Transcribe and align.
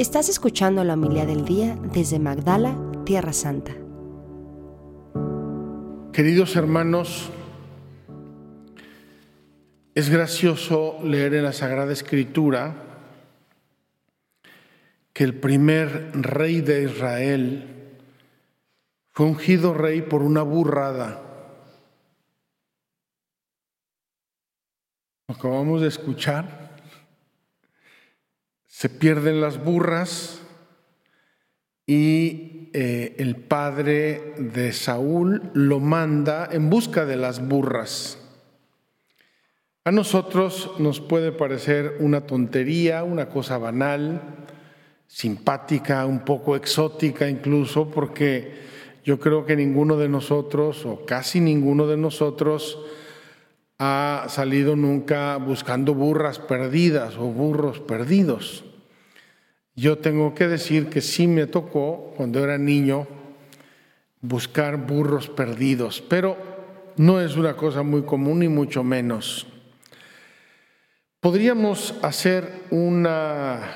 Estás 0.00 0.30
escuchando 0.30 0.82
la 0.82 0.94
humildad 0.94 1.26
del 1.26 1.44
día 1.44 1.76
desde 1.92 2.18
Magdala, 2.18 2.74
Tierra 3.04 3.34
Santa. 3.34 3.72
Queridos 6.10 6.56
hermanos, 6.56 7.28
es 9.94 10.08
gracioso 10.08 11.00
leer 11.04 11.34
en 11.34 11.44
la 11.44 11.52
Sagrada 11.52 11.92
Escritura 11.92 12.76
que 15.12 15.22
el 15.24 15.38
primer 15.38 16.12
rey 16.14 16.62
de 16.62 16.84
Israel 16.84 17.98
fue 19.10 19.26
ungido 19.26 19.74
rey 19.74 20.00
por 20.00 20.22
una 20.22 20.40
burrada. 20.40 21.20
Acabamos 25.28 25.82
de 25.82 25.88
escuchar. 25.88 26.59
Se 28.80 28.88
pierden 28.88 29.42
las 29.42 29.62
burras 29.62 30.40
y 31.86 32.70
eh, 32.72 33.14
el 33.18 33.36
padre 33.36 34.32
de 34.38 34.72
Saúl 34.72 35.50
lo 35.52 35.80
manda 35.80 36.48
en 36.50 36.70
busca 36.70 37.04
de 37.04 37.16
las 37.16 37.46
burras. 37.46 38.16
A 39.84 39.92
nosotros 39.92 40.70
nos 40.78 40.98
puede 41.02 41.30
parecer 41.30 41.96
una 42.00 42.22
tontería, 42.22 43.04
una 43.04 43.28
cosa 43.28 43.58
banal, 43.58 44.46
simpática, 45.06 46.06
un 46.06 46.20
poco 46.20 46.56
exótica 46.56 47.28
incluso, 47.28 47.90
porque 47.90 48.62
yo 49.04 49.20
creo 49.20 49.44
que 49.44 49.56
ninguno 49.56 49.98
de 49.98 50.08
nosotros, 50.08 50.86
o 50.86 51.04
casi 51.04 51.40
ninguno 51.40 51.86
de 51.86 51.98
nosotros, 51.98 52.78
ha 53.78 54.24
salido 54.30 54.74
nunca 54.74 55.36
buscando 55.36 55.92
burras 55.92 56.38
perdidas 56.38 57.18
o 57.18 57.24
burros 57.24 57.78
perdidos. 57.80 58.64
Yo 59.80 59.96
tengo 59.96 60.34
que 60.34 60.46
decir 60.46 60.90
que 60.90 61.00
sí 61.00 61.26
me 61.26 61.46
tocó, 61.46 62.12
cuando 62.14 62.44
era 62.44 62.58
niño, 62.58 63.06
buscar 64.20 64.76
burros 64.76 65.30
perdidos, 65.30 66.02
pero 66.02 66.36
no 66.98 67.18
es 67.18 67.36
una 67.36 67.56
cosa 67.56 67.82
muy 67.82 68.02
común 68.02 68.40
ni 68.40 68.48
mucho 68.48 68.84
menos. 68.84 69.46
Podríamos 71.18 71.94
hacer 72.02 72.64
una 72.70 73.72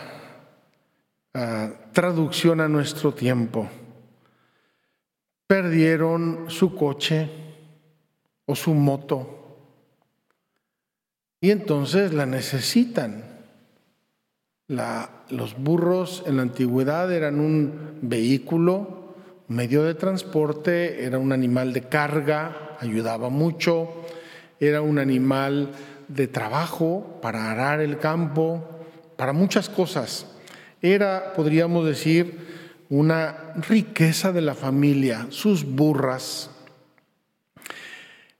ah, 1.32 1.72
traducción 1.94 2.60
a 2.60 2.68
nuestro 2.68 3.14
tiempo. 3.14 3.66
Perdieron 5.46 6.50
su 6.50 6.74
coche 6.74 7.30
o 8.44 8.54
su 8.54 8.74
moto 8.74 9.56
y 11.40 11.50
entonces 11.50 12.12
la 12.12 12.26
necesitan 12.26 13.33
los 14.68 15.58
burros 15.58 16.22
en 16.26 16.36
la 16.36 16.42
antigüedad 16.42 17.12
eran 17.12 17.38
un 17.40 17.98
vehículo, 18.00 19.14
medio 19.48 19.84
de 19.84 19.94
transporte, 19.94 21.04
era 21.04 21.18
un 21.18 21.32
animal 21.32 21.72
de 21.72 21.82
carga, 21.82 22.76
ayudaba 22.80 23.28
mucho, 23.28 23.88
era 24.58 24.80
un 24.80 24.98
animal 24.98 25.70
de 26.08 26.28
trabajo 26.28 27.18
para 27.20 27.50
arar 27.50 27.80
el 27.80 27.98
campo, 27.98 28.64
para 29.16 29.32
muchas 29.32 29.68
cosas. 29.68 30.26
Era, 30.80 31.34
podríamos 31.34 31.86
decir, 31.86 32.38
una 32.88 33.52
riqueza 33.68 34.32
de 34.32 34.40
la 34.40 34.54
familia, 34.54 35.26
sus 35.28 35.64
burras. 35.64 36.50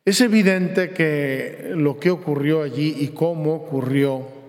Es 0.06 0.20
evidente 0.20 0.90
que 0.90 1.72
lo 1.74 1.98
que 1.98 2.10
ocurrió 2.10 2.62
allí 2.62 2.96
y 2.98 3.08
cómo 3.08 3.54
ocurrió 3.54 4.43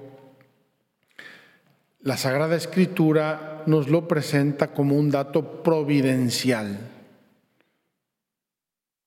la 2.06 2.17
Sagrada 2.17 2.56
Escritura 2.56 3.64
nos 3.66 3.89
lo 3.89 4.08
presenta 4.08 4.67
como 4.73 4.95
un 4.95 5.09
dato 5.09 5.64
providencial. 5.64 6.78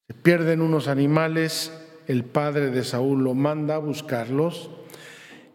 Se 0.09 0.15
pierden 0.15 0.61
unos 0.61 0.89
animales, 0.89 1.73
el 2.09 2.25
padre 2.25 2.73
de 2.73 2.83
Saúl 2.83 3.23
lo 3.23 3.35
manda 3.35 3.77
a 3.77 3.79
buscarlos 3.79 4.69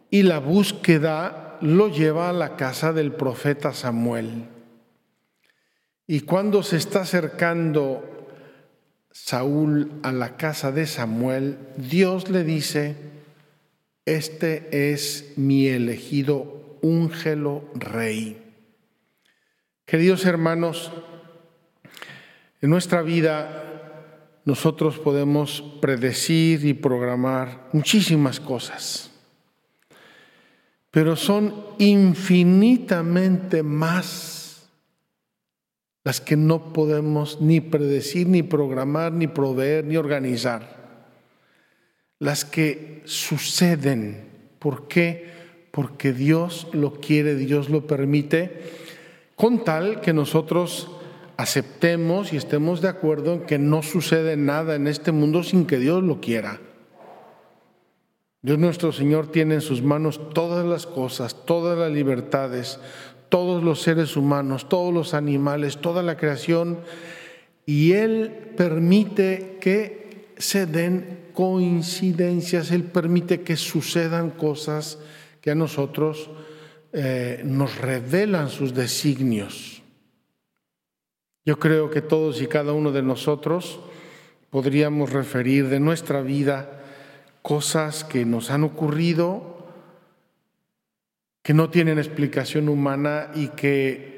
y 0.08 0.22
la 0.22 0.38
búsqueda 0.38 1.58
lo 1.60 1.88
lleva 1.88 2.30
a 2.30 2.32
la 2.32 2.56
casa 2.56 2.94
del 2.94 3.12
profeta 3.12 3.74
Samuel. 3.74 4.46
Y 6.06 6.20
cuando 6.20 6.62
se 6.62 6.78
está 6.78 7.02
acercando 7.02 8.26
Saúl 9.10 9.92
a 10.02 10.12
la 10.12 10.38
casa 10.38 10.72
de 10.72 10.86
Samuel, 10.86 11.58
Dios 11.76 12.30
le 12.30 12.42
dice, 12.42 12.96
este 14.06 14.92
es 14.94 15.34
mi 15.36 15.66
elegido 15.66 16.63
úngelo 16.84 17.64
rey. 17.74 18.36
Queridos 19.86 20.26
hermanos, 20.26 20.92
en 22.60 22.68
nuestra 22.68 23.00
vida 23.00 24.40
nosotros 24.44 24.98
podemos 24.98 25.62
predecir 25.80 26.66
y 26.66 26.74
programar 26.74 27.70
muchísimas 27.72 28.38
cosas, 28.38 29.10
pero 30.90 31.16
son 31.16 31.54
infinitamente 31.78 33.62
más 33.62 34.68
las 36.04 36.20
que 36.20 36.36
no 36.36 36.74
podemos 36.74 37.40
ni 37.40 37.62
predecir, 37.62 38.28
ni 38.28 38.42
programar, 38.42 39.10
ni 39.10 39.26
proveer, 39.26 39.86
ni 39.86 39.96
organizar. 39.96 40.84
Las 42.18 42.44
que 42.44 43.02
suceden. 43.06 44.28
¿Por 44.58 44.86
qué? 44.86 45.43
Porque 45.74 46.12
Dios 46.12 46.68
lo 46.72 46.92
quiere, 47.00 47.34
Dios 47.34 47.68
lo 47.68 47.84
permite, 47.84 48.62
con 49.34 49.64
tal 49.64 50.00
que 50.00 50.12
nosotros 50.12 50.88
aceptemos 51.36 52.32
y 52.32 52.36
estemos 52.36 52.80
de 52.80 52.88
acuerdo 52.88 53.32
en 53.32 53.40
que 53.40 53.58
no 53.58 53.82
sucede 53.82 54.36
nada 54.36 54.76
en 54.76 54.86
este 54.86 55.10
mundo 55.10 55.42
sin 55.42 55.66
que 55.66 55.80
Dios 55.80 56.04
lo 56.04 56.20
quiera. 56.20 56.60
Dios 58.40 58.56
nuestro 58.56 58.92
Señor 58.92 59.32
tiene 59.32 59.54
en 59.54 59.60
sus 59.60 59.82
manos 59.82 60.20
todas 60.32 60.64
las 60.64 60.86
cosas, 60.86 61.44
todas 61.44 61.76
las 61.76 61.90
libertades, 61.90 62.78
todos 63.28 63.64
los 63.64 63.82
seres 63.82 64.16
humanos, 64.16 64.68
todos 64.68 64.94
los 64.94 65.12
animales, 65.12 65.78
toda 65.78 66.04
la 66.04 66.16
creación, 66.16 66.78
y 67.66 67.92
Él 67.94 68.52
permite 68.56 69.58
que 69.60 70.28
se 70.38 70.66
den 70.66 71.30
coincidencias, 71.32 72.70
Él 72.70 72.84
permite 72.84 73.40
que 73.40 73.56
sucedan 73.56 74.30
cosas 74.30 75.00
que 75.44 75.50
a 75.50 75.54
nosotros 75.54 76.30
eh, 76.94 77.42
nos 77.44 77.76
revelan 77.76 78.48
sus 78.48 78.72
designios. 78.72 79.82
Yo 81.44 81.58
creo 81.58 81.90
que 81.90 82.00
todos 82.00 82.40
y 82.40 82.46
cada 82.46 82.72
uno 82.72 82.92
de 82.92 83.02
nosotros 83.02 83.78
podríamos 84.48 85.12
referir 85.12 85.68
de 85.68 85.80
nuestra 85.80 86.22
vida 86.22 86.82
cosas 87.42 88.04
que 88.04 88.24
nos 88.24 88.50
han 88.50 88.64
ocurrido, 88.64 89.68
que 91.42 91.52
no 91.52 91.68
tienen 91.68 91.98
explicación 91.98 92.70
humana 92.70 93.30
y 93.34 93.48
que 93.48 94.14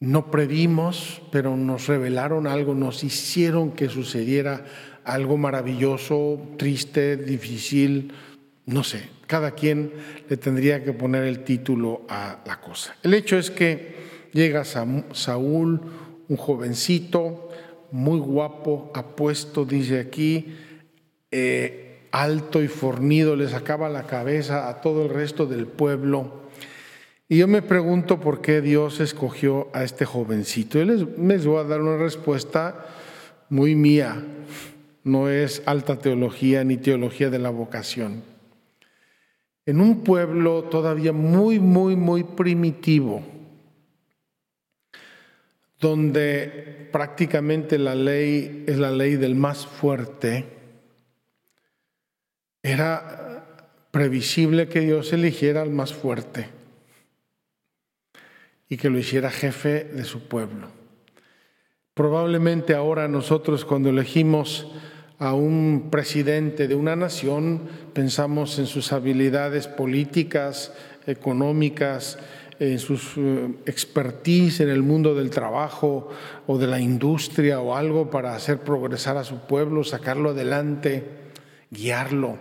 no 0.00 0.28
previmos, 0.32 1.22
pero 1.30 1.56
nos 1.56 1.86
revelaron 1.86 2.48
algo, 2.48 2.74
nos 2.74 3.04
hicieron 3.04 3.70
que 3.70 3.88
sucediera 3.88 4.64
algo 5.04 5.36
maravilloso, 5.36 6.42
triste, 6.58 7.16
difícil, 7.16 8.12
no 8.66 8.84
sé, 8.84 9.08
cada 9.26 9.52
quien 9.52 9.92
le 10.28 10.36
tendría 10.36 10.84
que 10.84 10.92
poner 10.92 11.24
el 11.24 11.42
título 11.42 12.02
a 12.08 12.42
la 12.46 12.60
cosa. 12.60 12.94
El 13.02 13.14
hecho 13.14 13.36
es 13.36 13.50
que 13.50 13.96
llega 14.32 14.64
Saúl, 14.64 15.80
un 16.28 16.36
jovencito, 16.36 17.48
muy 17.90 18.18
guapo, 18.20 18.90
apuesto, 18.94 19.64
dice 19.64 20.00
aquí, 20.00 20.54
eh, 21.30 22.08
alto 22.12 22.62
y 22.62 22.68
fornido, 22.68 23.36
le 23.36 23.48
sacaba 23.48 23.88
la 23.88 24.06
cabeza 24.06 24.68
a 24.68 24.80
todo 24.80 25.04
el 25.04 25.08
resto 25.08 25.46
del 25.46 25.66
pueblo. 25.66 26.42
Y 27.28 27.38
yo 27.38 27.48
me 27.48 27.62
pregunto 27.62 28.20
por 28.20 28.42
qué 28.42 28.60
Dios 28.60 29.00
escogió 29.00 29.68
a 29.72 29.82
este 29.82 30.04
jovencito. 30.04 30.78
Yo 30.78 30.84
les, 30.84 31.18
les 31.18 31.46
voy 31.46 31.58
a 31.58 31.64
dar 31.64 31.80
una 31.80 31.96
respuesta 31.96 32.86
muy 33.48 33.74
mía, 33.74 34.22
no 35.04 35.28
es 35.28 35.62
alta 35.66 35.98
teología 35.98 36.62
ni 36.64 36.76
teología 36.76 37.28
de 37.28 37.38
la 37.38 37.50
vocación 37.50 38.31
en 39.66 39.80
un 39.80 40.02
pueblo 40.02 40.64
todavía 40.64 41.12
muy, 41.12 41.58
muy, 41.58 41.96
muy 41.96 42.24
primitivo, 42.24 43.22
donde 45.78 46.88
prácticamente 46.92 47.78
la 47.78 47.94
ley 47.94 48.64
es 48.66 48.78
la 48.78 48.90
ley 48.90 49.16
del 49.16 49.34
más 49.34 49.66
fuerte, 49.66 50.46
era 52.62 53.44
previsible 53.90 54.68
que 54.68 54.80
Dios 54.80 55.12
eligiera 55.12 55.62
al 55.62 55.70
más 55.70 55.92
fuerte 55.92 56.48
y 58.68 58.76
que 58.76 58.90
lo 58.90 58.98
hiciera 58.98 59.30
jefe 59.30 59.84
de 59.84 60.04
su 60.04 60.28
pueblo. 60.28 60.68
Probablemente 61.94 62.74
ahora 62.74 63.06
nosotros 63.06 63.64
cuando 63.64 63.90
elegimos 63.90 64.66
a 65.18 65.34
un 65.34 65.88
presidente 65.90 66.68
de 66.68 66.74
una 66.74 66.96
nación, 66.96 67.62
pensamos 67.92 68.58
en 68.58 68.66
sus 68.66 68.92
habilidades 68.92 69.68
políticas, 69.68 70.72
económicas, 71.06 72.18
en 72.58 72.78
sus 72.78 73.14
eh, 73.16 73.54
expertise 73.66 74.60
en 74.60 74.68
el 74.68 74.82
mundo 74.82 75.14
del 75.14 75.30
trabajo 75.30 76.10
o 76.46 76.58
de 76.58 76.66
la 76.66 76.80
industria 76.80 77.60
o 77.60 77.74
algo 77.74 78.10
para 78.10 78.34
hacer 78.36 78.58
progresar 78.58 79.16
a 79.16 79.24
su 79.24 79.40
pueblo, 79.46 79.82
sacarlo 79.82 80.30
adelante, 80.30 81.04
guiarlo. 81.70 82.38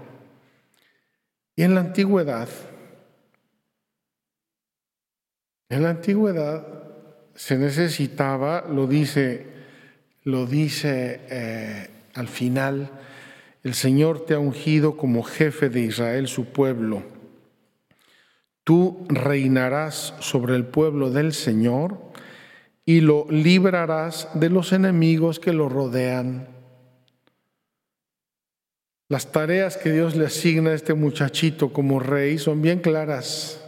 Y 1.55 1.63
en 1.63 1.75
la 1.75 1.81
antigüedad, 1.81 2.49
en 5.69 5.83
la 5.83 5.89
antigüedad 5.89 6.67
se 7.33 7.57
necesitaba, 7.57 8.65
lo 8.69 8.87
dice, 8.87 9.47
lo 10.23 10.45
dice 10.45 11.21
eh, 11.29 11.89
al 12.13 12.27
final, 12.27 12.89
el 13.63 13.73
Señor 13.73 14.25
te 14.25 14.33
ha 14.33 14.39
ungido 14.39 14.97
como 14.97 15.23
jefe 15.23 15.69
de 15.69 15.81
Israel, 15.81 16.27
su 16.27 16.45
pueblo. 16.45 17.03
Tú 18.63 19.05
reinarás 19.09 20.13
sobre 20.19 20.55
el 20.55 20.65
pueblo 20.65 21.09
del 21.11 21.33
Señor 21.33 21.99
y 22.85 23.01
lo 23.01 23.25
librarás 23.29 24.27
de 24.33 24.49
los 24.49 24.73
enemigos 24.73 25.39
que 25.39 25.53
lo 25.53 25.69
rodean. 25.69 26.47
Las 29.07 29.31
tareas 29.31 29.77
que 29.77 29.91
Dios 29.91 30.15
le 30.15 30.25
asigna 30.25 30.71
a 30.71 30.73
este 30.73 30.93
muchachito 30.93 31.73
como 31.73 31.99
rey 31.99 32.37
son 32.37 32.61
bien 32.61 32.79
claras. 32.79 33.61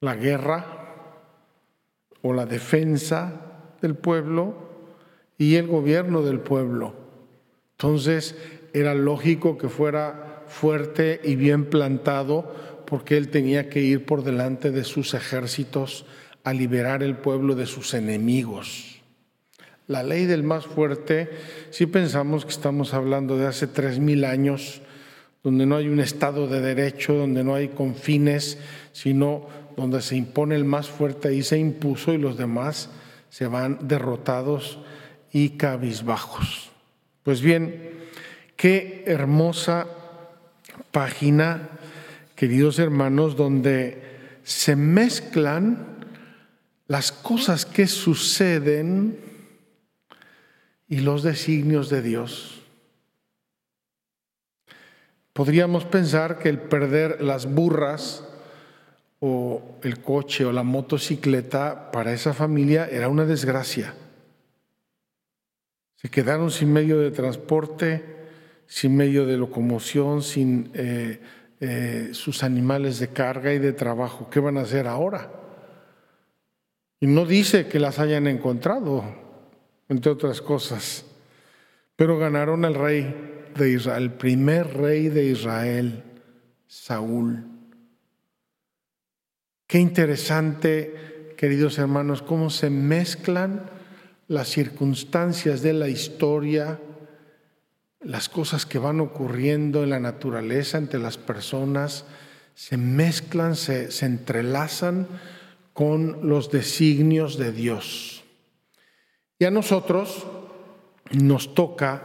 La 0.00 0.14
guerra 0.14 0.66
o 2.22 2.32
la 2.32 2.46
defensa 2.46 3.32
del 3.80 3.94
pueblo 3.94 4.65
y 5.38 5.56
el 5.56 5.66
gobierno 5.66 6.22
del 6.22 6.40
pueblo. 6.40 6.94
Entonces 7.72 8.36
era 8.72 8.94
lógico 8.94 9.58
que 9.58 9.68
fuera 9.68 10.44
fuerte 10.48 11.20
y 11.24 11.36
bien 11.36 11.66
plantado 11.66 12.54
porque 12.86 13.16
él 13.16 13.28
tenía 13.28 13.68
que 13.68 13.80
ir 13.80 14.06
por 14.06 14.22
delante 14.22 14.70
de 14.70 14.84
sus 14.84 15.14
ejércitos 15.14 16.06
a 16.44 16.52
liberar 16.52 17.02
el 17.02 17.16
pueblo 17.16 17.54
de 17.54 17.66
sus 17.66 17.94
enemigos. 17.94 19.02
La 19.88 20.02
ley 20.02 20.26
del 20.26 20.42
más 20.42 20.66
fuerte, 20.66 21.30
si 21.70 21.86
pensamos 21.86 22.44
que 22.44 22.52
estamos 22.52 22.94
hablando 22.94 23.36
de 23.36 23.46
hace 23.46 23.66
tres 23.66 23.98
mil 23.98 24.24
años, 24.24 24.80
donde 25.42 25.66
no 25.66 25.76
hay 25.76 25.88
un 25.88 26.00
Estado 26.00 26.48
de 26.48 26.60
derecho, 26.60 27.14
donde 27.14 27.44
no 27.44 27.54
hay 27.54 27.68
confines, 27.68 28.58
sino 28.92 29.46
donde 29.76 30.02
se 30.02 30.16
impone 30.16 30.56
el 30.56 30.64
más 30.64 30.88
fuerte, 30.88 31.28
ahí 31.28 31.42
se 31.42 31.58
impuso 31.58 32.12
y 32.12 32.18
los 32.18 32.36
demás 32.36 32.90
se 33.28 33.46
van 33.46 33.78
derrotados 33.86 34.80
y 35.36 35.50
cabizbajos. 35.50 36.70
Pues 37.22 37.42
bien, 37.42 37.90
qué 38.56 39.04
hermosa 39.06 39.86
página, 40.92 41.68
queridos 42.34 42.78
hermanos, 42.78 43.36
donde 43.36 44.40
se 44.44 44.76
mezclan 44.76 46.06
las 46.86 47.12
cosas 47.12 47.66
que 47.66 47.86
suceden 47.86 49.20
y 50.88 51.00
los 51.00 51.22
designios 51.22 51.90
de 51.90 52.00
Dios. 52.00 52.62
Podríamos 55.34 55.84
pensar 55.84 56.38
que 56.38 56.48
el 56.48 56.60
perder 56.60 57.20
las 57.20 57.44
burras 57.44 58.24
o 59.20 59.76
el 59.82 60.00
coche 60.00 60.46
o 60.46 60.52
la 60.52 60.62
motocicleta 60.62 61.90
para 61.92 62.14
esa 62.14 62.32
familia 62.32 62.88
era 62.90 63.10
una 63.10 63.26
desgracia. 63.26 63.92
Se 65.96 66.10
quedaron 66.10 66.50
sin 66.50 66.72
medio 66.72 66.98
de 66.98 67.10
transporte, 67.10 68.04
sin 68.66 68.96
medio 68.96 69.26
de 69.26 69.36
locomoción, 69.36 70.22
sin 70.22 70.70
eh, 70.74 71.20
eh, 71.60 72.10
sus 72.12 72.42
animales 72.42 72.98
de 72.98 73.08
carga 73.08 73.52
y 73.52 73.58
de 73.58 73.72
trabajo. 73.72 74.28
¿Qué 74.30 74.40
van 74.40 74.58
a 74.58 74.62
hacer 74.62 74.86
ahora? 74.86 75.32
Y 77.00 77.06
no 77.06 77.24
dice 77.24 77.66
que 77.66 77.80
las 77.80 77.98
hayan 77.98 78.26
encontrado, 78.26 79.04
entre 79.88 80.12
otras 80.12 80.42
cosas, 80.42 81.04
pero 81.94 82.18
ganaron 82.18 82.64
al 82.64 82.74
rey 82.74 83.14
de 83.56 83.70
Israel, 83.70 84.02
el 84.02 84.12
primer 84.12 84.76
rey 84.76 85.08
de 85.08 85.24
Israel, 85.24 86.02
Saúl. 86.66 87.44
Qué 89.66 89.78
interesante, 89.78 91.32
queridos 91.36 91.78
hermanos, 91.78 92.22
cómo 92.22 92.50
se 92.50 92.70
mezclan 92.70 93.75
las 94.28 94.48
circunstancias 94.48 95.62
de 95.62 95.72
la 95.72 95.88
historia, 95.88 96.80
las 98.00 98.28
cosas 98.28 98.66
que 98.66 98.78
van 98.78 99.00
ocurriendo 99.00 99.84
en 99.84 99.90
la 99.90 100.00
naturaleza, 100.00 100.78
entre 100.78 101.00
las 101.00 101.16
personas, 101.16 102.04
se 102.54 102.76
mezclan, 102.76 103.54
se, 103.54 103.88
entrelazan 104.04 105.06
con 105.72 106.28
los 106.28 106.50
designios 106.50 107.36
de 107.36 107.52
Dios. 107.52 108.24
Y 109.38 109.44
a 109.44 109.50
nosotros 109.50 110.26
nos 111.12 111.54
toca 111.54 112.02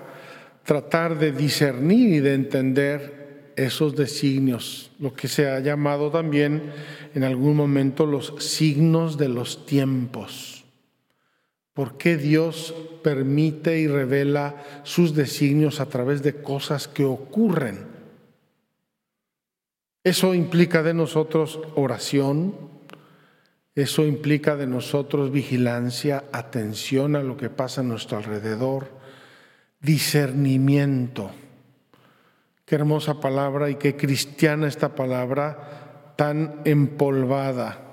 tratar 0.64 1.18
de 1.18 1.32
discernir 1.32 2.16
y 2.16 2.20
de 2.20 2.34
entender 2.34 3.54
esos 3.56 3.96
designios, 3.96 4.92
lo 5.00 5.14
que 5.14 5.28
se 5.28 5.50
ha 5.50 5.60
llamado 5.60 6.12
también 6.12 6.72
en 7.14 7.24
algún 7.24 7.56
momento 7.56 8.06
los 8.06 8.34
signos 8.40 9.18
de 9.18 9.30
los 9.30 9.66
tiempos. 9.66 10.61
¿Por 11.74 11.98
qué 11.98 12.18
Dios 12.18 12.74
permite 13.02 13.80
y 13.80 13.88
revela 13.88 14.64
sus 14.84 15.16
designios 15.16 15.80
a 15.80 15.86
través 15.86 16.22
de 16.22 16.42
cosas 16.42 16.88
que 16.88 17.06
ocurren? 17.06 17.86
Eso 20.04 20.34
implica 20.34 20.84
de 20.84 20.94
nosotros 20.94 21.60
oración, 21.76 22.56
eso 23.74 24.06
implica 24.06 24.58
de 24.58 24.68
nosotros 24.68 25.32
vigilancia, 25.32 26.26
atención 26.34 27.16
a 27.16 27.24
lo 27.24 27.38
que 27.38 27.50
pasa 27.50 27.82
a 27.82 27.86
nuestro 27.86 28.18
alrededor, 28.18 28.88
discernimiento. 29.80 31.32
Qué 32.66 32.76
hermosa 32.76 33.22
palabra 33.22 33.70
y 33.70 33.76
qué 33.76 33.96
cristiana 33.96 34.68
esta 34.68 34.96
palabra 34.96 36.14
tan 36.18 36.62
empolvada 36.66 37.91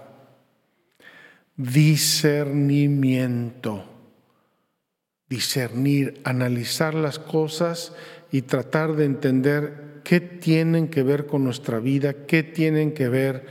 discernimiento. 1.58 3.84
Discernir, 5.28 6.22
analizar 6.25 6.94
las 6.94 7.19
cosas 7.19 7.93
y 8.32 8.40
tratar 8.43 8.94
de 8.94 9.05
entender 9.05 10.00
qué 10.05 10.20
tienen 10.20 10.88
que 10.88 11.02
ver 11.02 11.26
con 11.26 11.43
nuestra 11.44 11.81
vida, 11.81 12.14
qué 12.26 12.43
tienen 12.43 12.93
que 12.93 13.10
ver 13.10 13.44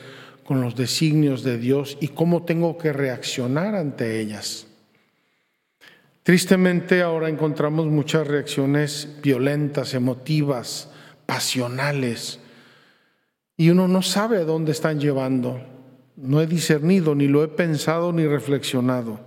con 0.44 0.62
los 0.62 0.76
designios 0.76 1.44
de 1.44 1.60
Dios 1.60 2.00
y 2.02 2.08
cómo 2.08 2.46
tengo 2.46 2.80
que 2.80 2.94
reaccionar 2.94 3.76
ante 3.76 4.20
ellas. 4.22 4.66
Tristemente 6.24 7.04
ahora 7.04 7.30
encontramos 7.30 7.86
muchas 7.88 8.26
reacciones 8.26 9.18
violentas, 9.22 9.94
emotivas, 9.94 10.90
pasionales, 11.26 12.40
y 13.58 13.70
uno 13.70 13.88
no 13.88 14.02
sabe 14.02 14.38
a 14.38 14.46
dónde 14.46 14.72
están 14.72 15.00
llevando 15.00 15.77
no 16.18 16.42
he 16.42 16.48
discernido, 16.48 17.16
ni 17.16 17.28
lo 17.28 17.44
he 17.44 17.48
pensado, 17.48 18.12
ni 18.12 18.26
reflexionado. 18.26 19.20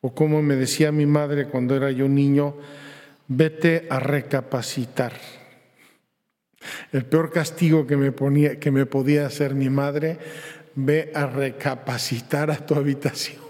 O 0.00 0.14
como 0.14 0.42
me 0.42 0.56
decía 0.56 0.92
mi 0.92 1.06
madre 1.06 1.46
cuando 1.46 1.74
era 1.74 1.90
yo 1.90 2.08
niño, 2.08 2.56
vete 3.28 3.86
a 3.88 3.98
recapacitar. 3.98 5.12
El 6.92 7.04
peor 7.06 7.32
castigo 7.32 7.86
que 7.86 7.96
me, 7.96 8.12
ponía, 8.12 8.60
que 8.60 8.70
me 8.70 8.86
podía 8.86 9.26
hacer 9.26 9.54
mi 9.54 9.70
madre, 9.70 10.18
ve 10.74 11.10
a 11.14 11.26
recapacitar 11.26 12.50
a 12.50 12.66
tu 12.66 12.74
habitación. 12.76 13.40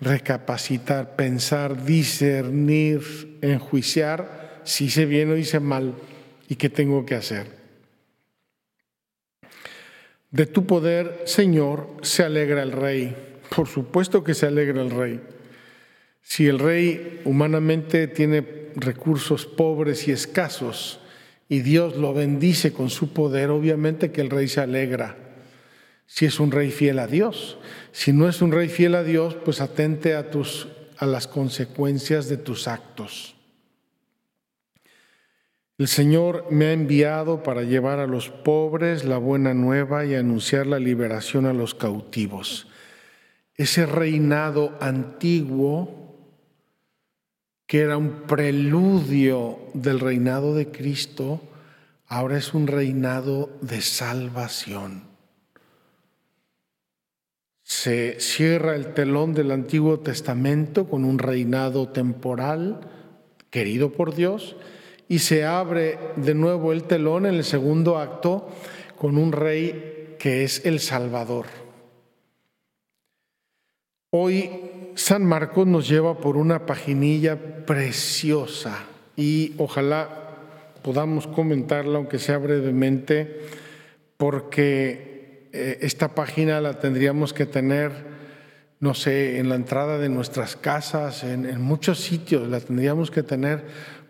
recapacitar, 0.00 1.16
pensar, 1.16 1.84
discernir, 1.84 3.38
enjuiciar 3.40 4.60
si 4.64 4.86
hice 4.86 5.06
bien 5.06 5.30
o 5.30 5.36
hice 5.36 5.60
mal 5.60 5.94
y 6.48 6.56
qué 6.56 6.68
tengo 6.68 7.04
que 7.06 7.14
hacer. 7.14 7.55
De 10.30 10.46
tu 10.46 10.66
poder, 10.66 11.22
Señor, 11.24 11.88
se 12.02 12.22
alegra 12.22 12.62
el 12.62 12.72
rey. 12.72 13.16
Por 13.54 13.68
supuesto 13.68 14.24
que 14.24 14.34
se 14.34 14.46
alegra 14.46 14.82
el 14.82 14.90
rey. 14.90 15.20
Si 16.22 16.48
el 16.48 16.58
rey 16.58 17.20
humanamente 17.24 18.08
tiene 18.08 18.44
recursos 18.74 19.46
pobres 19.46 20.08
y 20.08 20.12
escasos 20.12 21.00
y 21.48 21.60
Dios 21.60 21.96
lo 21.96 22.12
bendice 22.12 22.72
con 22.72 22.90
su 22.90 23.12
poder, 23.12 23.50
obviamente 23.50 24.10
que 24.10 24.20
el 24.20 24.30
rey 24.30 24.48
se 24.48 24.60
alegra. 24.60 25.16
Si 26.06 26.26
es 26.26 26.40
un 26.40 26.50
rey 26.50 26.70
fiel 26.70 26.98
a 26.98 27.06
Dios. 27.06 27.58
Si 27.92 28.12
no 28.12 28.28
es 28.28 28.42
un 28.42 28.50
rey 28.50 28.68
fiel 28.68 28.96
a 28.96 29.04
Dios, 29.04 29.36
pues 29.44 29.60
atente 29.60 30.14
a, 30.14 30.30
tus, 30.30 30.68
a 30.98 31.06
las 31.06 31.28
consecuencias 31.28 32.28
de 32.28 32.36
tus 32.36 32.66
actos. 32.66 33.35
El 35.78 35.88
Señor 35.88 36.46
me 36.50 36.66
ha 36.66 36.72
enviado 36.72 37.42
para 37.42 37.62
llevar 37.62 37.98
a 37.98 38.06
los 38.06 38.30
pobres 38.30 39.04
la 39.04 39.18
buena 39.18 39.52
nueva 39.52 40.06
y 40.06 40.14
anunciar 40.14 40.66
la 40.66 40.78
liberación 40.78 41.44
a 41.44 41.52
los 41.52 41.74
cautivos. 41.74 42.66
Ese 43.56 43.84
reinado 43.84 44.74
antiguo, 44.80 46.16
que 47.66 47.80
era 47.80 47.98
un 47.98 48.22
preludio 48.22 49.58
del 49.74 50.00
reinado 50.00 50.54
de 50.54 50.70
Cristo, 50.70 51.42
ahora 52.06 52.38
es 52.38 52.54
un 52.54 52.66
reinado 52.66 53.50
de 53.60 53.80
salvación. 53.82 55.04
se 57.62 58.20
cierra 58.20 58.76
el 58.76 58.94
telón 58.94 59.34
del 59.34 59.50
Antiguo 59.50 59.98
Testamento 59.98 60.88
con 60.88 61.04
un 61.04 61.18
reinado 61.18 61.88
temporal 61.88 62.88
querido 63.50 63.90
por 63.92 64.14
Dios 64.14 64.56
y 65.08 65.20
se 65.20 65.44
abre 65.44 65.98
de 66.16 66.34
nuevo 66.34 66.72
el 66.72 66.84
telón 66.84 67.26
en 67.26 67.34
el 67.34 67.44
segundo 67.44 67.98
acto 67.98 68.48
con 68.96 69.18
un 69.18 69.32
rey 69.32 70.16
que 70.18 70.44
es 70.44 70.64
el 70.64 70.80
Salvador. 70.80 71.46
Hoy 74.10 74.50
San 74.94 75.24
Marcos 75.24 75.66
nos 75.66 75.88
lleva 75.88 76.18
por 76.18 76.36
una 76.36 76.64
paginilla 76.66 77.66
preciosa 77.66 78.84
y 79.16 79.54
ojalá 79.58 80.22
podamos 80.82 81.26
comentarla, 81.26 81.98
aunque 81.98 82.18
sea 82.18 82.38
brevemente, 82.38 83.40
porque 84.16 85.48
eh, 85.52 85.78
esta 85.82 86.14
página 86.14 86.60
la 86.60 86.78
tendríamos 86.78 87.32
que 87.32 87.44
tener, 87.44 87.92
no 88.80 88.94
sé, 88.94 89.38
en 89.38 89.48
la 89.48 89.56
entrada 89.56 89.98
de 89.98 90.08
nuestras 90.08 90.56
casas, 90.56 91.24
en 91.24 91.60
muchos 91.60 91.98
sitios 92.00 92.48
la 92.48 92.60
tendríamos 92.60 93.10
que 93.10 93.22
tener, 93.22 93.64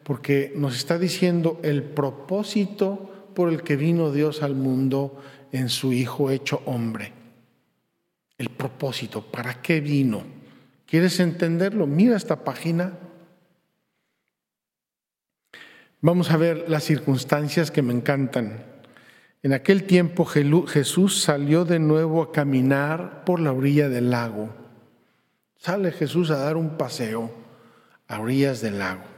porque 0.07 0.53
nos 0.55 0.77
está 0.77 1.01
diciendo 1.01 1.59
el 1.65 1.83
propósito 1.83 3.33
por 3.35 3.49
el 3.49 3.65
que 3.65 3.75
vino 3.75 4.13
Dios 4.13 4.41
al 4.41 4.55
mundo 4.55 5.21
en 5.51 5.69
su 5.69 5.93
Hijo 5.93 6.31
hecho 6.31 6.63
hombre. 6.65 7.13
El 8.39 8.51
propósito, 8.51 9.21
¿para 9.23 9.61
qué 9.61 9.81
vino? 9.81 10.23
¿Quieres 10.87 11.19
entenderlo? 11.19 11.89
Mira 11.89 12.17
esta 12.17 12.45
página. 12.45 12.97
Vamos 16.01 16.31
a 16.31 16.37
ver 16.37 16.67
las 16.69 16.85
circunstancias 16.85 17.73
que 17.73 17.83
me 17.83 17.93
encantan. 17.93 18.65
En 19.43 19.55
aquel 19.55 19.89
tiempo 19.89 20.25
Jesús 20.25 21.21
salió 21.21 21.65
de 21.65 21.81
nuevo 21.81 22.23
a 22.23 22.31
caminar 22.31 23.25
por 23.25 23.41
la 23.41 23.51
orilla 23.51 23.89
del 23.89 24.11
lago. 24.11 24.51
Sale 25.57 25.91
Jesús 25.91 26.31
a 26.31 26.37
dar 26.37 26.57
un 26.57 26.77
paseo 26.77 27.33
a 28.07 28.21
orillas 28.21 28.61
del 28.61 28.79
lago. 28.79 29.16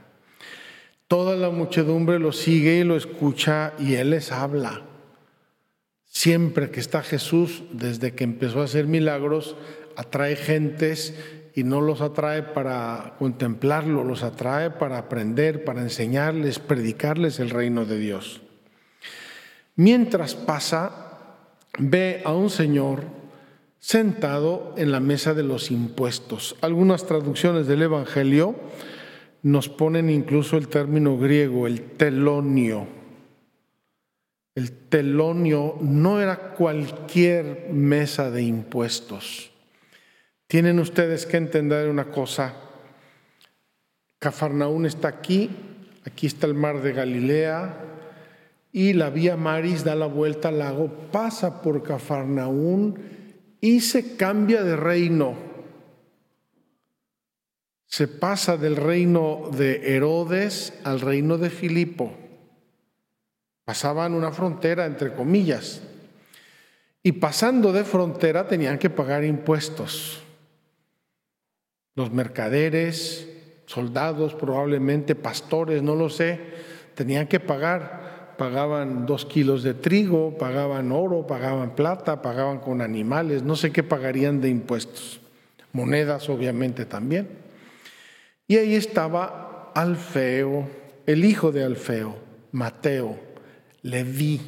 Toda 1.08 1.36
la 1.36 1.48
muchedumbre 1.48 2.18
lo 2.18 2.32
sigue 2.32 2.80
y 2.80 2.84
lo 2.84 2.94
escucha 2.94 3.72
y 3.78 3.94
Él 3.94 4.10
les 4.10 4.30
habla. 4.30 4.82
Siempre 6.04 6.70
que 6.70 6.80
está 6.80 7.02
Jesús, 7.02 7.62
desde 7.72 8.12
que 8.12 8.24
empezó 8.24 8.60
a 8.60 8.64
hacer 8.64 8.86
milagros, 8.86 9.56
atrae 9.96 10.36
gentes 10.36 11.14
y 11.54 11.64
no 11.64 11.80
los 11.80 12.02
atrae 12.02 12.42
para 12.42 13.14
contemplarlo, 13.18 14.04
los 14.04 14.22
atrae 14.22 14.70
para 14.70 14.98
aprender, 14.98 15.64
para 15.64 15.80
enseñarles, 15.80 16.58
predicarles 16.58 17.40
el 17.40 17.50
reino 17.50 17.86
de 17.86 17.98
Dios. 17.98 18.42
Mientras 19.76 20.34
pasa, 20.34 20.90
ve 21.78 22.20
a 22.26 22.34
un 22.34 22.50
señor 22.50 23.04
sentado 23.78 24.74
en 24.76 24.92
la 24.92 25.00
mesa 25.00 25.32
de 25.32 25.42
los 25.42 25.70
impuestos. 25.70 26.56
Algunas 26.60 27.06
traducciones 27.06 27.66
del 27.66 27.82
Evangelio 27.82 28.56
nos 29.42 29.68
ponen 29.68 30.10
incluso 30.10 30.56
el 30.56 30.68
término 30.68 31.16
griego, 31.18 31.66
el 31.66 31.82
telonio. 31.82 32.86
El 34.54 34.72
telonio 34.72 35.76
no 35.80 36.20
era 36.20 36.54
cualquier 36.54 37.68
mesa 37.70 38.30
de 38.30 38.42
impuestos. 38.42 39.52
Tienen 40.48 40.80
ustedes 40.80 41.26
que 41.26 41.36
entender 41.36 41.88
una 41.88 42.06
cosa. 42.06 42.54
Cafarnaún 44.18 44.86
está 44.86 45.08
aquí, 45.08 45.50
aquí 46.04 46.26
está 46.26 46.46
el 46.46 46.54
mar 46.54 46.82
de 46.82 46.92
Galilea 46.92 47.84
y 48.72 48.94
la 48.94 49.10
vía 49.10 49.36
Maris 49.36 49.84
da 49.84 49.94
la 49.94 50.06
vuelta 50.06 50.48
al 50.48 50.58
lago, 50.58 50.88
pasa 51.12 51.62
por 51.62 51.82
Cafarnaún 51.84 52.98
y 53.60 53.80
se 53.80 54.16
cambia 54.16 54.64
de 54.64 54.76
reino 54.76 55.47
se 57.88 58.06
pasa 58.06 58.58
del 58.58 58.76
reino 58.76 59.50
de 59.50 59.96
Herodes 59.96 60.74
al 60.84 61.00
reino 61.00 61.38
de 61.38 61.48
Filipo. 61.48 62.12
Pasaban 63.64 64.14
una 64.14 64.30
frontera, 64.30 64.84
entre 64.84 65.14
comillas. 65.14 65.80
Y 67.02 67.12
pasando 67.12 67.72
de 67.72 67.84
frontera 67.84 68.46
tenían 68.46 68.78
que 68.78 68.90
pagar 68.90 69.24
impuestos. 69.24 70.22
Los 71.94 72.12
mercaderes, 72.12 73.26
soldados, 73.64 74.34
probablemente 74.34 75.14
pastores, 75.14 75.82
no 75.82 75.94
lo 75.94 76.10
sé, 76.10 76.40
tenían 76.94 77.26
que 77.26 77.40
pagar. 77.40 78.34
Pagaban 78.36 79.06
dos 79.06 79.24
kilos 79.24 79.62
de 79.62 79.72
trigo, 79.74 80.36
pagaban 80.36 80.92
oro, 80.92 81.26
pagaban 81.26 81.74
plata, 81.74 82.20
pagaban 82.20 82.58
con 82.58 82.82
animales, 82.82 83.42
no 83.42 83.56
sé 83.56 83.72
qué 83.72 83.82
pagarían 83.82 84.42
de 84.42 84.50
impuestos. 84.50 85.20
Monedas, 85.72 86.28
obviamente, 86.28 86.84
también. 86.84 87.47
Y 88.48 88.56
ahí 88.56 88.74
estaba 88.74 89.72
Alfeo, 89.74 90.68
el 91.06 91.24
hijo 91.24 91.52
de 91.52 91.64
Alfeo, 91.64 92.16
Mateo, 92.52 93.20
Leví, 93.82 94.40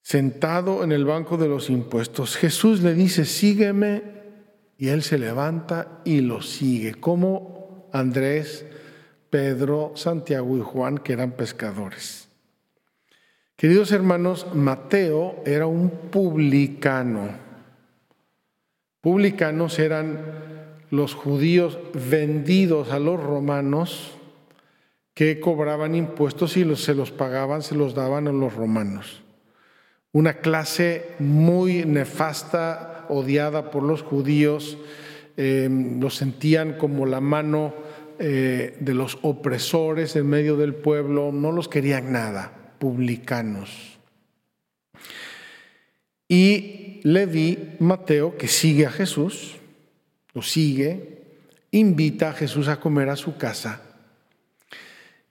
sentado 0.00 0.82
en 0.84 0.92
el 0.92 1.04
banco 1.04 1.36
de 1.36 1.48
los 1.48 1.68
impuestos. 1.68 2.36
Jesús 2.36 2.80
le 2.82 2.94
dice, 2.94 3.24
sígueme, 3.24 4.02
y 4.78 4.88
él 4.88 5.02
se 5.02 5.18
levanta 5.18 6.00
y 6.04 6.20
lo 6.20 6.42
sigue, 6.42 6.94
como 6.94 7.90
Andrés, 7.92 8.64
Pedro, 9.28 9.92
Santiago 9.96 10.56
y 10.56 10.60
Juan, 10.60 10.98
que 10.98 11.12
eran 11.12 11.32
pescadores. 11.32 12.28
Queridos 13.56 13.92
hermanos, 13.92 14.46
Mateo 14.54 15.42
era 15.44 15.66
un 15.66 15.90
publicano. 15.90 17.28
Publicanos 19.00 19.78
eran 19.78 20.69
los 20.90 21.14
judíos 21.14 21.78
vendidos 21.94 22.90
a 22.90 22.98
los 22.98 23.22
romanos 23.22 24.12
que 25.14 25.38
cobraban 25.40 25.94
impuestos 25.94 26.56
y 26.56 26.76
se 26.76 26.94
los 26.94 27.10
pagaban, 27.10 27.62
se 27.62 27.74
los 27.74 27.94
daban 27.94 28.26
a 28.26 28.32
los 28.32 28.54
romanos. 28.54 29.22
Una 30.12 30.34
clase 30.34 31.10
muy 31.18 31.84
nefasta, 31.84 33.06
odiada 33.08 33.70
por 33.70 33.82
los 33.82 34.02
judíos, 34.02 34.78
eh, 35.36 35.68
los 36.00 36.16
sentían 36.16 36.74
como 36.74 37.06
la 37.06 37.20
mano 37.20 37.74
eh, 38.18 38.76
de 38.80 38.94
los 38.94 39.18
opresores 39.22 40.16
en 40.16 40.26
medio 40.26 40.56
del 40.56 40.74
pueblo, 40.74 41.30
no 41.32 41.52
los 41.52 41.68
querían 41.68 42.12
nada, 42.12 42.74
publicanos. 42.78 43.98
Y 46.28 47.00
Levi, 47.02 47.76
Mateo, 47.78 48.36
que 48.36 48.48
sigue 48.48 48.86
a 48.86 48.90
Jesús, 48.90 49.59
lo 50.34 50.42
sigue, 50.42 51.22
invita 51.70 52.30
a 52.30 52.32
Jesús 52.32 52.68
a 52.68 52.80
comer 52.80 53.08
a 53.08 53.16
su 53.16 53.36
casa. 53.36 53.82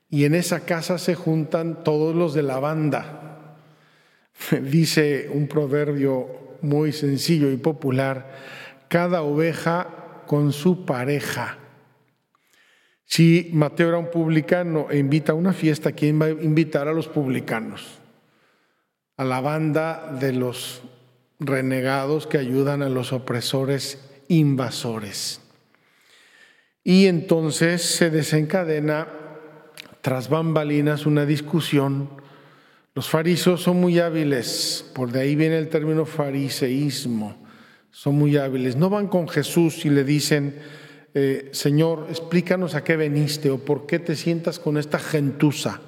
Y 0.09 0.25
en 0.25 0.35
esa 0.35 0.61
casa 0.61 0.97
se 0.97 1.15
juntan 1.15 1.83
todos 1.83 2.15
los 2.15 2.33
de 2.33 2.43
la 2.43 2.59
banda. 2.59 3.57
Dice 4.61 5.29
un 5.31 5.47
proverbio 5.47 6.57
muy 6.61 6.91
sencillo 6.91 7.51
y 7.51 7.57
popular, 7.57 8.31
cada 8.87 9.21
oveja 9.21 10.23
con 10.25 10.51
su 10.51 10.85
pareja. 10.85 11.57
Si 13.05 13.49
Mateo 13.53 13.89
era 13.89 13.97
un 13.97 14.11
publicano 14.11 14.87
e 14.89 14.97
invita 14.97 15.31
a 15.31 15.35
una 15.35 15.53
fiesta, 15.53 15.93
¿quién 15.93 16.21
va 16.21 16.25
a 16.25 16.29
invitar 16.29 16.87
a 16.87 16.93
los 16.93 17.07
publicanos? 17.07 17.99
A 19.17 19.23
la 19.23 19.41
banda 19.41 20.15
de 20.19 20.33
los 20.33 20.83
renegados 21.39 22.27
que 22.27 22.37
ayudan 22.37 22.83
a 22.83 22.89
los 22.89 23.13
opresores 23.13 23.97
invasores. 24.29 25.41
Y 26.83 27.07
entonces 27.07 27.81
se 27.81 28.09
desencadena 28.09 29.07
tras 30.01 30.29
bambalinas 30.29 31.05
una 31.05 31.25
discusión. 31.25 32.09
Los 32.95 33.09
fariseos 33.09 33.61
son 33.61 33.81
muy 33.81 33.99
hábiles, 33.99 34.89
por 34.95 35.11
de 35.11 35.21
ahí 35.21 35.35
viene 35.35 35.57
el 35.57 35.69
término 35.69 36.05
fariseísmo, 36.05 37.37
son 37.91 38.15
muy 38.15 38.37
hábiles. 38.37 38.75
No 38.75 38.89
van 38.89 39.07
con 39.07 39.27
Jesús 39.27 39.85
y 39.85 39.89
le 39.89 40.03
dicen, 40.03 40.55
eh, 41.13 41.49
Señor, 41.51 42.07
explícanos 42.09 42.75
a 42.75 42.83
qué 42.83 42.95
veniste 42.95 43.49
o 43.49 43.59
por 43.59 43.85
qué 43.85 43.99
te 43.99 44.15
sientas 44.15 44.59
con 44.59 44.77
esta 44.77 44.99
gentuza. 44.99 45.81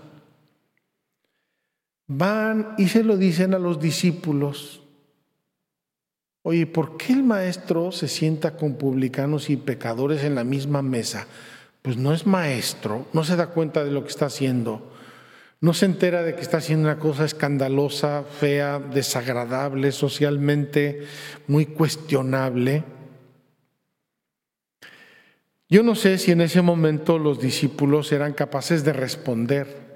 Van 2.08 2.76
y 2.78 2.90
se 2.90 3.04
lo 3.04 3.18
dicen 3.18 3.54
a 3.54 3.60
los 3.60 3.80
discípulos 3.80 4.82
Oye, 6.44 6.66
¿por 6.66 6.98
qué 6.98 7.14
el 7.14 7.24
maestro 7.24 7.92
se 7.92 8.08
sienta 8.08 8.56
con 8.56 8.76
publicanos 8.76 9.50
y 9.50 9.58
pecadores 9.58 10.24
en 10.24 10.36
la 10.36 10.44
misma 10.44 10.82
mesa? 10.82 11.28
Pues 11.84 11.98
no 11.98 12.14
es 12.14 12.26
maestro, 12.26 13.06
no 13.14 13.24
se 13.24 13.36
da 13.36 13.48
cuenta 13.48 13.84
de 13.84 13.92
lo 13.92 14.04
que 14.04 14.10
está 14.10 14.26
haciendo, 14.26 14.92
no 15.60 15.74
se 15.74 15.86
entera 15.86 16.24
de 16.24 16.36
que 16.36 16.42
está 16.42 16.58
haciendo 16.58 16.90
una 16.90 16.98
cosa 16.98 17.26
escandalosa, 17.26 18.24
fea, 18.24 18.80
desagradable, 18.80 19.92
socialmente 19.92 21.06
muy 21.48 21.68
cuestionable. 21.68 22.84
Yo 25.70 25.84
no 25.84 25.96
sé 25.96 26.18
si 26.18 26.32
en 26.32 26.42
ese 26.42 26.62
momento 26.64 27.20
los 27.20 27.40
discípulos 27.40 28.12
eran 28.12 28.34
capaces 28.34 28.84
de 28.84 28.94
responder, 28.94 29.92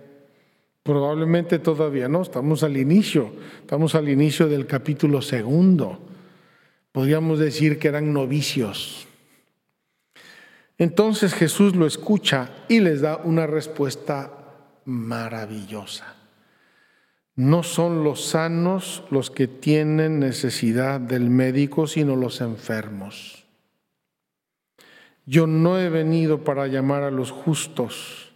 Probablemente 0.86 1.58
todavía 1.58 2.08
no, 2.08 2.22
estamos 2.22 2.62
al 2.62 2.78
inicio, 2.78 3.32
estamos 3.60 3.96
al 3.96 4.08
inicio 4.08 4.48
del 4.48 4.68
capítulo 4.68 5.20
segundo. 5.20 5.98
Podríamos 6.96 7.40
decir 7.40 7.78
que 7.78 7.90
eran 7.90 8.14
novicios. 8.14 9.06
Entonces 10.78 11.34
Jesús 11.34 11.76
lo 11.76 11.86
escucha 11.86 12.52
y 12.70 12.80
les 12.80 13.02
da 13.02 13.18
una 13.18 13.46
respuesta 13.46 14.32
maravillosa. 14.86 16.16
No 17.36 17.64
son 17.64 18.06
los 18.06 18.24
sanos 18.24 19.04
los 19.12 19.30
que 19.30 19.46
tienen 19.46 20.20
necesidad 20.20 21.02
del 21.02 21.30
médico, 21.30 21.86
sino 21.86 22.16
los 22.16 22.40
enfermos. 22.40 23.44
Yo 25.26 25.48
no 25.48 25.78
he 25.78 25.90
venido 25.90 26.46
para 26.46 26.68
llamar 26.68 27.04
a 27.04 27.12
los 27.12 27.30
justos, 27.30 28.32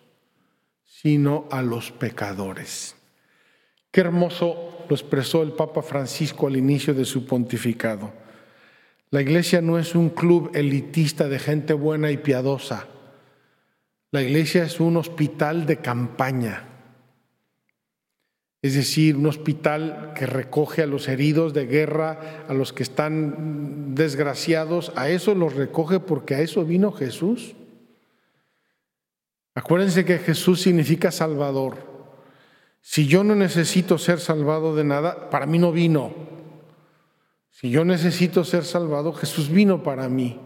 sino 0.83 1.47
a 1.49 1.61
los 1.61 1.93
pecadores. 1.93 2.97
Qué 3.89 4.01
hermoso 4.01 4.83
lo 4.89 4.93
expresó 4.97 5.43
el 5.43 5.53
Papa 5.53 5.81
Francisco 5.81 6.47
al 6.47 6.57
inicio 6.57 6.93
de 6.93 7.05
su 7.05 7.25
pontificado. 7.25 8.18
La 9.11 9.21
iglesia 9.21 9.61
no 9.61 9.79
es 9.79 9.95
un 9.95 10.09
club 10.09 10.51
elitista 10.53 11.27
de 11.27 11.39
gente 11.39 11.73
buena 11.73 12.11
y 12.11 12.17
piadosa. 12.17 12.87
La 14.11 14.21
iglesia 14.21 14.63
es 14.63 14.79
un 14.79 14.97
hospital 14.97 15.65
de 15.65 15.77
campaña 15.77 16.69
es 18.61 18.75
decir, 18.75 19.15
un 19.15 19.25
hospital 19.25 20.11
que 20.15 20.25
recoge 20.25 20.83
a 20.83 20.87
los 20.87 21.07
heridos 21.07 21.53
de 21.53 21.65
guerra, 21.65 22.43
a 22.49 22.53
los 22.53 22.73
que 22.73 22.83
están 22.83 23.95
desgraciados, 23.95 24.91
a 24.95 25.09
eso 25.09 25.33
los 25.33 25.55
recoge 25.55 26.01
porque 26.01 26.35
a 26.35 26.41
eso 26.41 26.65
vino 26.65 26.91
Jesús. 26.91 27.55
Acuérdense 29.55 30.03
que 30.03 30.17
Jesús 30.17 30.61
significa 30.61 31.11
Salvador. 31.11 31.77
Si 32.81 33.07
yo 33.07 33.23
no 33.23 33.33
necesito 33.33 33.97
ser 33.97 34.19
salvado 34.19 34.75
de 34.75 34.83
nada, 34.83 35.29
para 35.29 35.45
mí 35.45 35.57
no 35.57 35.71
vino. 35.71 36.13
Si 37.59 37.69
yo 37.69 37.83
necesito 37.83 38.45
ser 38.45 38.63
salvado, 38.63 39.11
Jesús 39.11 39.49
vino 39.49 39.83
para 39.83 40.07
mí. 40.07 40.39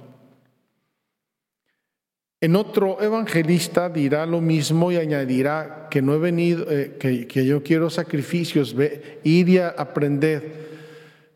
En 2.41 2.55
otro 2.55 3.00
evangelista 3.03 3.88
dirá 3.88 4.25
lo 4.25 4.41
mismo 4.41 4.91
y 4.91 4.98
añadirá 4.98 5.89
que 5.91 6.01
no 6.01 6.15
he 6.15 6.17
venido, 6.17 6.65
eh, 6.72 6.98
que, 7.00 7.46
yo 7.46 7.62
quiero 7.62 7.91
sacrificios, 7.91 8.74
ve, 8.74 9.20
ir 9.24 9.48
y 9.48 9.60
aprender. 9.60 10.63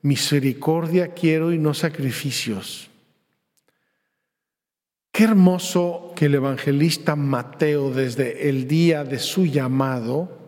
Misericordia 0.02 1.14
quiero 1.14 1.54
y 1.54 1.60
no 1.60 1.76
sacrificios. 1.76 2.90
Qué 5.12 5.26
hermoso 5.26 6.12
que 6.16 6.26
el 6.26 6.36
evangelista 6.36 7.16
Mateo 7.16 7.92
desde 7.92 8.50
el 8.50 8.68
día 8.68 9.04
de 9.04 9.20
su 9.20 9.46
llamado 9.46 10.40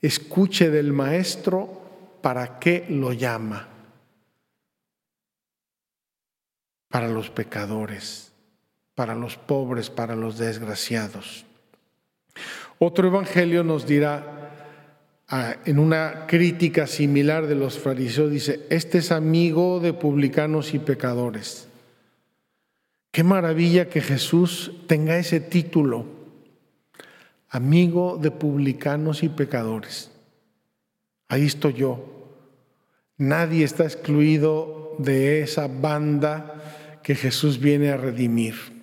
escuche 0.00 0.70
del 0.70 0.92
maestro 0.92 1.79
para 2.20 2.58
qué 2.58 2.86
lo 2.88 3.12
llama. 3.12 3.68
Para 6.88 7.08
los 7.08 7.30
pecadores 7.30 8.30
para 9.00 9.14
los 9.14 9.38
pobres, 9.38 9.88
para 9.88 10.14
los 10.14 10.36
desgraciados. 10.36 11.46
Otro 12.78 13.08
evangelio 13.08 13.64
nos 13.64 13.86
dirá, 13.86 14.52
ah, 15.26 15.56
en 15.64 15.78
una 15.78 16.26
crítica 16.26 16.86
similar 16.86 17.46
de 17.46 17.54
los 17.54 17.78
fariseos, 17.78 18.30
dice, 18.30 18.66
este 18.68 18.98
es 18.98 19.10
amigo 19.10 19.80
de 19.80 19.94
publicanos 19.94 20.74
y 20.74 20.80
pecadores. 20.80 21.66
Qué 23.10 23.24
maravilla 23.24 23.88
que 23.88 24.02
Jesús 24.02 24.70
tenga 24.86 25.16
ese 25.16 25.40
título, 25.40 26.04
amigo 27.48 28.18
de 28.20 28.30
publicanos 28.30 29.22
y 29.22 29.30
pecadores. 29.30 30.09
Ahí 31.30 31.46
estoy 31.46 31.72
yo. 31.72 32.04
Nadie 33.16 33.64
está 33.64 33.84
excluido 33.84 34.96
de 34.98 35.40
esa 35.40 35.66
banda 35.66 37.00
que 37.02 37.14
Jesús 37.14 37.58
viene 37.58 37.88
a 37.88 37.96
redimir 37.96 38.80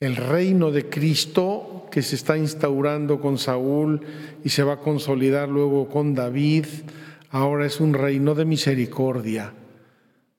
el 0.00 0.16
reino 0.16 0.70
de 0.70 0.88
Cristo 0.88 1.86
que 1.92 2.00
se 2.00 2.16
está 2.16 2.38
instaurando 2.38 3.20
con 3.20 3.36
Saúl 3.36 4.00
y 4.42 4.48
se 4.48 4.62
va 4.62 4.74
a 4.74 4.80
consolidar 4.80 5.48
luego 5.50 5.88
con 5.88 6.14
David, 6.14 6.64
ahora 7.28 7.66
es 7.66 7.80
un 7.80 7.92
reino 7.92 8.34
de 8.34 8.46
misericordia, 8.46 9.52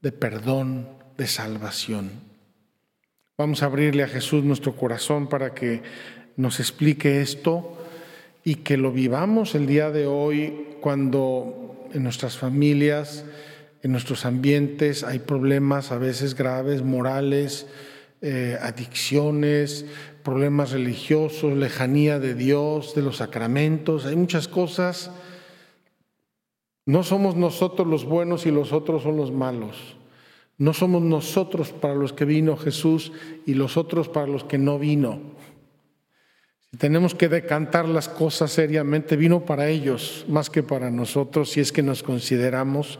de 0.01 0.11
perdón, 0.11 0.89
de 1.15 1.27
salvación. 1.27 2.09
Vamos 3.37 3.61
a 3.61 3.67
abrirle 3.67 4.03
a 4.03 4.07
Jesús 4.07 4.43
nuestro 4.43 4.75
corazón 4.75 5.27
para 5.27 5.53
que 5.53 5.83
nos 6.37 6.59
explique 6.59 7.21
esto 7.21 7.77
y 8.43 8.55
que 8.55 8.77
lo 8.77 8.91
vivamos 8.91 9.55
el 9.55 9.67
día 9.67 9.91
de 9.91 10.07
hoy 10.07 10.67
cuando 10.81 11.87
en 11.93 12.03
nuestras 12.03 12.37
familias, 12.37 13.25
en 13.83 13.91
nuestros 13.91 14.25
ambientes 14.25 15.03
hay 15.03 15.19
problemas 15.19 15.91
a 15.91 15.97
veces 15.97 16.35
graves, 16.35 16.83
morales, 16.83 17.67
eh, 18.21 18.57
adicciones, 18.61 19.85
problemas 20.23 20.71
religiosos, 20.71 21.53
lejanía 21.53 22.19
de 22.19 22.35
Dios, 22.35 22.95
de 22.95 23.01
los 23.01 23.17
sacramentos, 23.17 24.05
hay 24.05 24.15
muchas 24.15 24.47
cosas. 24.47 25.11
No 26.85 27.03
somos 27.03 27.35
nosotros 27.35 27.87
los 27.87 28.05
buenos 28.05 28.45
y 28.45 28.51
los 28.51 28.73
otros 28.73 29.03
son 29.03 29.17
los 29.17 29.31
malos. 29.31 29.97
No 30.57 30.73
somos 30.73 31.01
nosotros 31.01 31.71
para 31.71 31.95
los 31.95 32.13
que 32.13 32.25
vino 32.25 32.57
Jesús 32.57 33.11
y 33.47 33.55
los 33.55 33.77
otros 33.77 34.09
para 34.09 34.27
los 34.27 34.43
que 34.43 34.59
no 34.59 34.77
vino. 34.77 35.19
Tenemos 36.77 37.13
que 37.13 37.27
decantar 37.27 37.87
las 37.87 38.07
cosas 38.07 38.51
seriamente, 38.51 39.17
vino 39.17 39.45
para 39.45 39.67
ellos 39.67 40.25
más 40.29 40.49
que 40.49 40.63
para 40.63 40.89
nosotros 40.89 41.51
si 41.51 41.59
es 41.59 41.71
que 41.71 41.83
nos 41.83 42.01
consideramos 42.01 42.99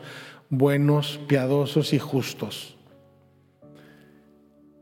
buenos, 0.50 1.20
piadosos 1.28 1.94
y 1.94 2.00
justos. 2.00 2.78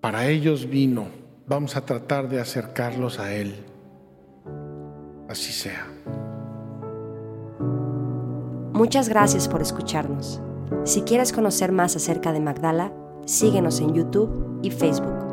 Para 0.01 0.27
ellos 0.27 0.69
vino. 0.69 1.07
Vamos 1.45 1.75
a 1.75 1.85
tratar 1.85 2.29
de 2.29 2.39
acercarlos 2.39 3.19
a 3.19 3.33
Él. 3.33 3.55
Así 5.27 5.51
sea. 5.51 5.87
Muchas 8.73 9.09
gracias 9.09 9.47
por 9.47 9.61
escucharnos. 9.61 10.41
Si 10.85 11.01
quieres 11.01 11.33
conocer 11.33 11.71
más 11.71 11.95
acerca 11.95 12.31
de 12.33 12.39
Magdala, 12.39 12.93
síguenos 13.25 13.81
en 13.81 13.93
YouTube 13.93 14.59
y 14.61 14.71
Facebook. 14.71 15.28